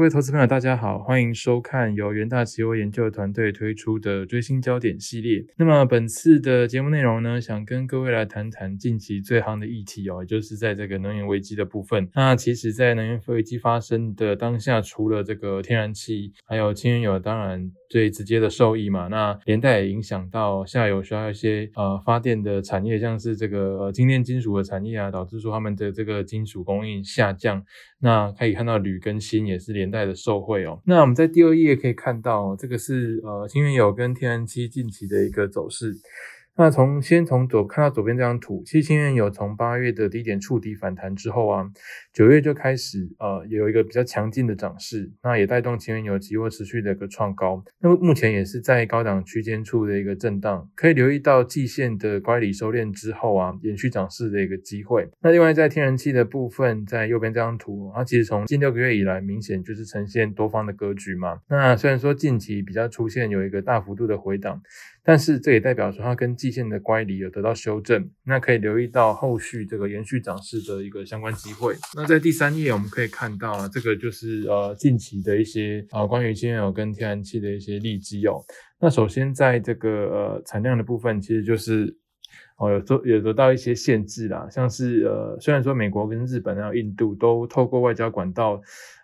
[0.00, 5.44] 各位投资朋友，大家好，欢迎收看由元大期货研究团队推出的追星焦点系列。
[5.58, 12.08] 那么本次的节目内容呢，想跟各位来谈谈近期最夯的议题哦，也就是在这个能源危机的部分。
[12.14, 19.08] 那其实，在能源危机发生的当下，除了这个天然气，还有氢原油，当然最直接的受益嘛。
[19.08, 27.62] 那连带也影响到下游需要一些呃发电的产业，像是这个呃精炼金属的产业啊，导致说他们的这个金属供应下降。
[27.98, 30.80] 那可以看到铝跟锌也是连带的受惠哦。
[30.86, 35.94] 那我们在第二页可以看到，这个是呃新原油跟天然气近期的一个走势。
[36.60, 41.64] 那从先从左看到左边这张图，其实氢原油从八月的低点触底反弹之后啊，
[42.12, 47.64] 九月就开始呃有一个比较强劲的涨势，那也带动氢原油期货持续的一个创高。
[47.80, 55.08] 那么目前也是在高档区间处的一个震荡，可以留意到季线的乖离收敛之后啊，延续涨势的一个机会。
[55.22, 61.38] 那另外在天然气的部分，在右边这张图，它其实从近六个月以来，明显就是呈现多方的格局嘛。
[61.48, 64.60] 那虽然说近期比较出现有一个大幅度的回档。
[65.02, 71.74] 但是这也代表说它跟季线的乖离有得到修正，那可以留意到后续这个延续涨势的一个相关机会。
[71.94, 78.42] 那在第三页我们可以看到啊，这个就是呃近期的一些呃关于氢油跟天然气的一些利基哦。
[78.80, 81.96] 那首先在这个呃产量的部分，其实就是
[82.58, 88.60] 哦有做有得到一些限制啦，像是呃虽然说美国跟日本还有印度都透过外交管道。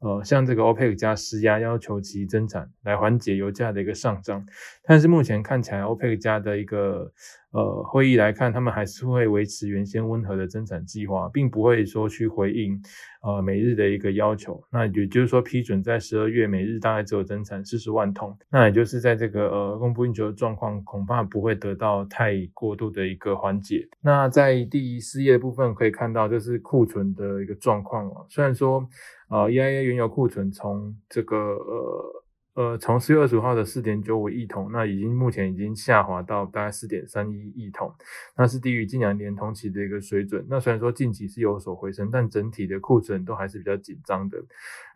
[0.00, 4.44] 呃，向这个 OPEC 加施压，要求其增产来缓解油价的一个上涨，
[4.82, 7.12] 但是目前看起来 OPEC 加的一个
[7.52, 12.80] 呃会议来看，他们还是会维持原先温和的增产计划，并不会说去回应
[13.22, 14.62] 呃每日的一个要求。
[14.70, 23.88] 那也就是说，批准在十二月每日大概只有增产四十万桶，那也就是在这个呃供不应求的状况，恐怕不会得到太过度的一个缓解。
[24.00, 28.88] 那在第四页部分可以看到，这是库存的一个状况啊，虽然说。
[29.32, 32.24] 呃，EIA 原油库存从这个呃。
[32.54, 37.94] 呃，从四月二十五号的四点九五亿桶，那已经目前已经下滑到大概四点三一亿桶，
[38.36, 40.44] 那是低于近两年同期的一个水准。
[40.48, 44.36] 那虽然说近期是有所回升，但整体的库存都还是比较紧张的。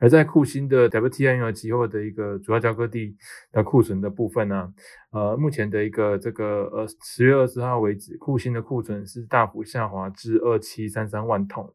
[0.00, 3.16] 而在库欣的 WTI 原油期货的一个主要交割地
[3.53, 4.75] 的库存的部分呢，
[5.14, 11.72] 呃，目前的一个这个呃十月二十号为止，库欣的库存是大幅下滑至二七三三万桶，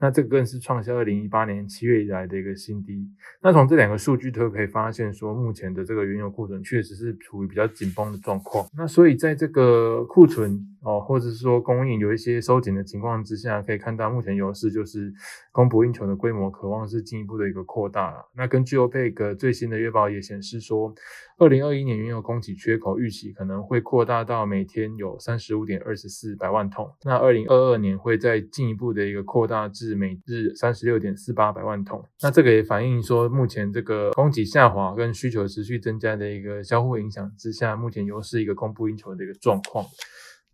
[0.00, 3.06] 那这个更是创下二零一八年七月以来的一个新低。
[3.42, 5.12] 那从这两个数据都可以发现。
[5.18, 15.12] 说目前的这个原油库存确实是处于比较紧绷的状况，那所以在这个库存哦，或者是说供应有一些收紧的情况之下，可以看到目前油市就是
[15.50, 18.24] 供不应求的规模，渴望是进一步的一个扩大了。
[18.36, 20.94] 那根据 OPEC 最新的月报也显示说，
[21.38, 32.04] 二零二一年原油供给缺口预期可能会扩大到每天有三十五点二十四百万桶，那二零二二年会再进一步的一个扩大至每日三十六点四八百万桶。
[32.22, 39.84] 那这个也反映说，目前这个供给下滑跟需求持续增加的一个相互影响之下，目前油市一个供不应求的一个状况。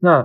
[0.04, 0.22] 那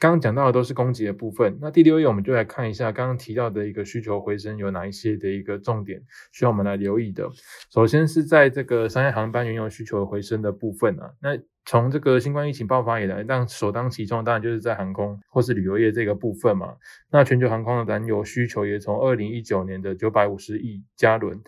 [0.00, 6.02] 刚刚讲到的都是供给的部分，那第六页我们就来看一下刚刚提到的一个需求回升有哪一些的一个重点
[6.32, 7.30] 需要我们来留意的。
[7.72, 16.74] 首先是在这个商业航班原油需求回升的部分啊，那从这个新冠疫情爆发以来，让首当其冲当然就是在航空或是旅游业这个部分嘛。
[17.12, 21.40] 那全球航空的燃油需求也从二零一九年的九百五十亿加仑。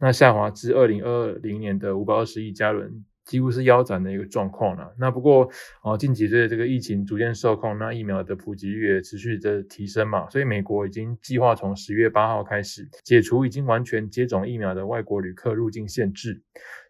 [0.00, 4.92] 那下滑至二零二零年的五百二十亿加仑，几乎是腰斩的一个状况了。
[4.98, 5.48] 那不过
[5.84, 16.42] 哦，近几岁这个疫情逐渐受控，那疫苗的普及率也持续的提升嘛，所以美国已经计划从十月八号开始解除已经完全接种疫苗的外国旅客入境限制。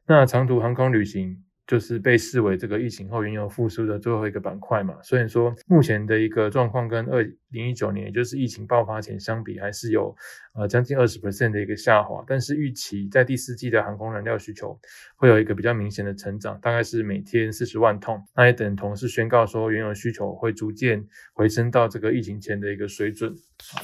[0.07, 1.45] 那长途航空旅行。
[1.69, 4.95] 就是被视为这个疫情后原油复苏的最后一个板块嘛。
[5.03, 10.15] 虽然说目前的一个状况跟二零一九年，也就是疫情爆发前相比，还是有
[10.55, 14.79] 呃将近二十 percent 的一个下滑，但是预期在第四季的航空燃料需求
[15.17, 23.35] 会有一个比较明显的成长，大概是每天四十万桶，那也等同是宣告说原油需求会逐渐回升到这个疫情前的一个水准。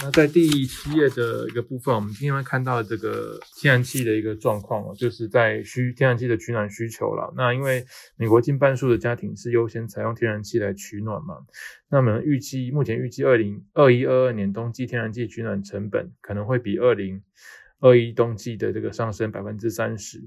[0.00, 7.32] 那在第七页的一个部分，我们今天会看到这个天然气的一个状况哦，就是在需天然气的取暖需求了。
[7.36, 7.84] 那因为
[8.16, 11.38] 美国近半数的家庭是优先采用天然气来取暖嘛，
[11.94, 17.22] 那么预计目前预计二零二一二二年冬季天然气取暖成本可能会比二零
[17.78, 20.20] 二一冬季的这个上升百分之三十。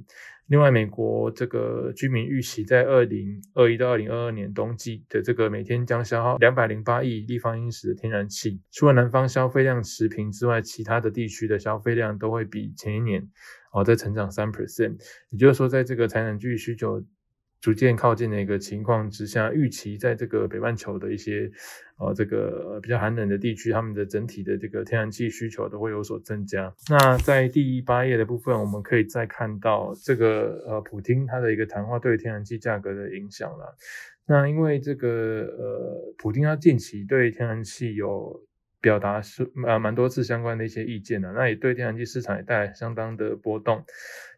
[0.45, 8.61] 另外，美国这个居民预期在二零二一到二零二二年冬季的这个每天将消耗两百零八亿立方英尺的天然气。
[8.71, 13.27] 除了南方消费量持平之外，其他的地区的消费量都会比前一年
[13.73, 15.01] 哦再成长三 percent。
[15.31, 17.03] 也就是说，在这个财产具需求
[17.59, 21.49] 逐渐靠近的一个情况之下，预期在这个北半球的一些
[21.97, 26.73] 呃这个比较寒冷的地区，他们的整体的这个天然气需求都会有所增加。
[26.89, 33.75] 那在第八页的部分，我们可以再看到这个呃普京他的一个谈话对天然气价格的影响了。
[34.27, 35.09] 那因为这个
[35.57, 38.45] 呃普京他近期对天然气有
[38.79, 43.83] 表达是呃蛮多次相关的一些意见的，那也对天然气市场也带来相当的波动。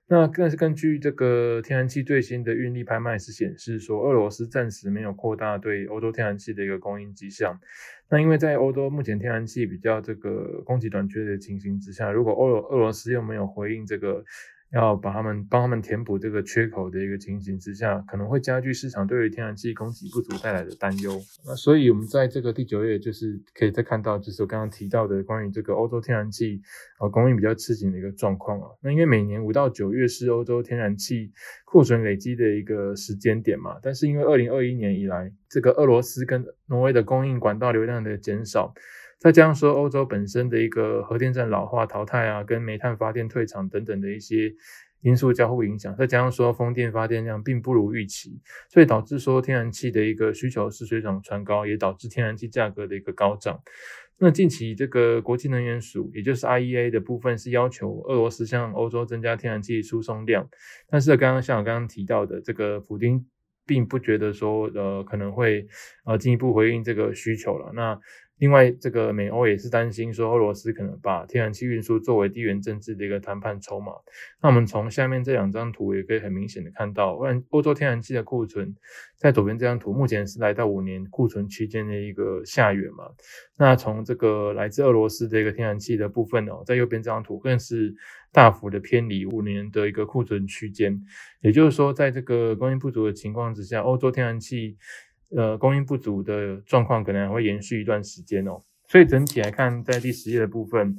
[0.09, 7.59] 那但是根据这个天然气最新的运力拍卖是显示说，俄罗斯暂时没有扩大对欧洲天然气的一个供应迹象。
[8.09, 14.25] 那因为在欧洲目前天然气比较这个供给短缺的情形之下，如果欧俄罗斯又没有回应这个。
[14.71, 21.19] 要把他们帮他们填补这个缺口的一个情形之下，可能会加剧市场对于天然气供给不足带来的担忧。
[21.45, 26.61] 那所以，我们在这个第九页就是可以再看到，就是我刚刚提到的关于这个欧洲天然气
[26.99, 28.67] 呃供应比较吃紧的一个状况啊。
[28.81, 31.31] 那因为每年五到九月是欧洲天然气
[31.65, 38.73] 库存累积的一个时间点嘛，但是因为二零二一年以来，这个俄罗斯跟挪威的供应管道流量的减少。
[39.19, 44.53] 再加上说，欧洲本身的一个核电站老化淘汰啊，跟煤炭发电退场等等的一些
[45.01, 48.39] 因素交互影响，再加上说风电发电量并不如预期，
[48.69, 53.61] 所以导致说天然气的一个需求是水涨船高，也导致天然气价格的一个高涨。
[54.17, 60.49] 那近期这个国际能源署，也就是 IEA 的部分是要求俄罗斯向欧洲增加天然气输送量，
[60.89, 63.25] 但是刚刚像我刚刚提到的，这个普丁
[63.65, 65.67] 并不觉得说呃可能会
[66.03, 67.71] 呃进一步回应这个需求了。
[67.73, 67.97] 那
[68.39, 73.91] 另外，这个美欧也是担心说，俄罗斯可能把天然气运输作为地缘政治的一个谈判筹码。
[74.41, 78.73] 那我们从下面这两张图也可以很明显的看到，欧欧洲天然气的库存，
[79.17, 83.09] 在左边这张图目前是来到五年库存区间的一个下缘嘛。
[83.57, 87.93] 那从这个来自俄罗斯的一个天然气的部分哦，在右边这张图更是
[88.31, 90.97] 大幅的偏离五年的一个库存区间。
[91.41, 94.77] 也就是说，在这个供应不足的情况之下，欧洲天然气。
[95.35, 98.61] 呃，供应不足的状况可能还会延续一段时间哦。
[98.87, 100.95] 所以整体来看，在第十页的部分，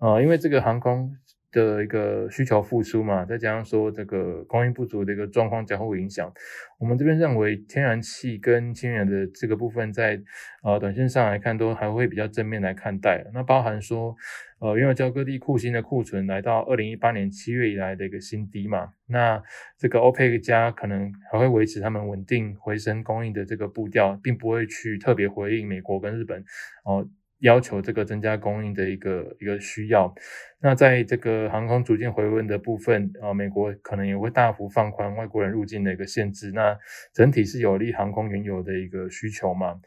[0.00, 1.14] 呃，因为这个航空
[1.54, 6.30] 的一个需求复苏嘛，再加上说这个供应不足的一个状况相互影响，
[6.78, 10.20] 我们这边认为天然气跟氢源的这个部分，在
[10.62, 13.24] 呃短线上来看都还会比较正面来看待。
[13.32, 14.14] 那包含说。
[14.60, 19.42] 呃，原油交割地库欣的库存来到二零一八年七月以来的一个新低嘛，那
[19.76, 26.42] 这个 OPEC 加可能还会维持他们稳定回升供应的这个步调，并不会去特别回应美国跟日本
[26.86, 27.06] 哦
[27.44, 30.12] 要求这个增加供应的一个一个需要。
[30.60, 36.76] 那在这个航空逐渐回温的部分啊，美国可能也会大幅放宽外国人入境的一个限制，那
[37.12, 39.80] 整体是有利航空原油的一个需求嘛。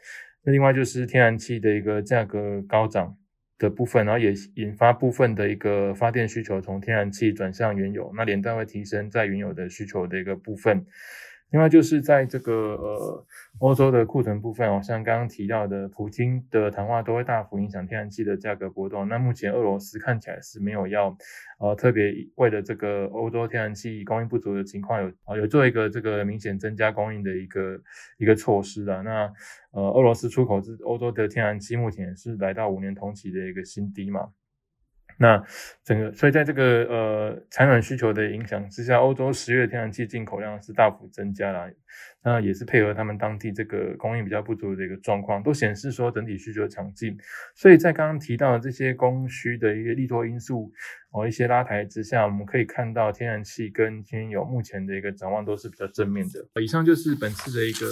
[0.44, 3.16] 那另外就是天然气的一个价格高涨。
[3.60, 10.86] 的部分，然后也引发部分的一个发电需求从天然气转向原油，那连带会提升在原油的需求的一个部分。
[11.50, 13.26] 另外就是在这个呃
[13.60, 19.08] 欧洲的库存部分哦，像刚刚提到的，普京的谈话都会大幅影响天然气的价格波动。
[19.08, 21.16] 那目前俄罗斯看起来是没有要
[21.58, 27.80] 呃特别为了这个欧洲天然气供应不足的情况有啊有做一个这个明显增加供应的一个
[28.18, 29.02] 一个措施的。
[29.02, 29.32] 那
[29.72, 34.28] 呃俄罗斯出口至欧洲的天然气目前是来到五年同期的一个新低嘛。
[35.18, 35.42] 那
[35.84, 41.68] 整个，所以在这个呃产暖需求的影响之下，欧洲十月天然气进口量是大幅增加了。
[42.22, 47.16] 那也是配合他们当地这个供应比较不足的一个状况，都显示说整体需求强劲。
[47.54, 50.70] 所以在刚刚提到的这些供需的一个利多因素
[51.10, 56.62] 哦，一些拉抬之下，我们可以看到天然气跟原油目前的一个展望都是比较正面的。
[56.62, 57.86] 以上就是本次的一个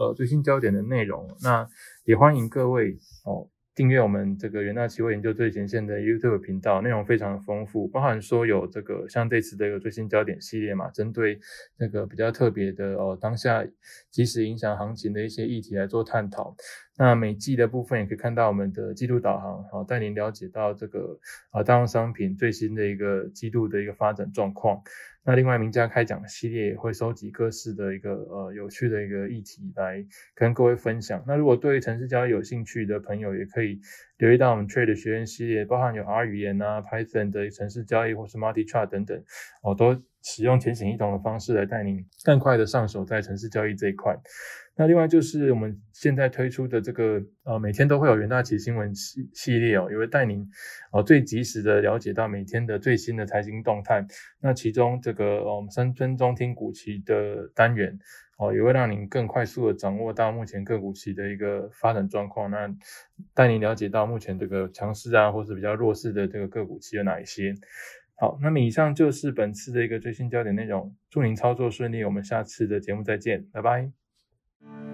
[0.00, 1.28] 呃最新焦点的内容。
[1.42, 1.66] 那
[2.04, 3.48] 也欢迎各位哦。
[3.74, 11.40] 订阅我们这个元大期货研究最前线的 YouTube 频道，内容非常的丰富，包含说有这个像这次的一个最新焦点系列嘛，针对
[11.78, 13.64] 那个比较特别的哦，当下
[14.10, 16.54] 即时影响行情的一些议题来做探讨。
[16.98, 21.18] 那每季的部分也可以看到我们的季度导航，好带您了解到这个
[21.50, 24.82] 啊大宗商品最新的一个季度的一个发展状况。
[25.24, 31.22] 那另外名家开讲系列也会收集各式的一个呃有趣的一个议题来跟各位分享。
[31.26, 33.80] 那如果对城市交易有兴趣的朋友，也可以
[34.18, 39.22] 留意到我们 Trade 学院系列，包含有 R 语言啊、Python 的城市交易或是 Multi Chart 等等，
[39.62, 44.16] 我，都使用浅显易懂的方式来带您更快的上手在城市交易这一块。
[44.74, 50.48] 那另外就是我们现在推出的这个呃，每天都会有元大旗新闻系系列哦，也会带您
[50.92, 54.06] 哦最及时的了解到每天的最新的财经动态。
[54.40, 57.98] 那其中这个呃我们三分钟听股期的单元
[58.38, 62.50] 哦，也会让您更快速的掌握到目前个股期的一个发展状况。
[62.50, 62.74] 那
[63.34, 67.54] 带您了解到目前这个强势啊，或是比较弱势的这个个股期有哪一些。
[68.16, 74.01] 好，那么以上就是本次的一个最新焦点内容，祝您操作顺利，我们下次的节目再见，拜拜。
[74.64, 74.91] Thank you.